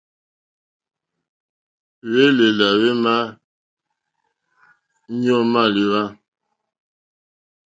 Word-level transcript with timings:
Hwélèlà 2.09 2.67
hwémá 2.79 3.15
hwéɲɔ́ǃɔ́ 5.07 5.39
mâléwá. 5.51 6.03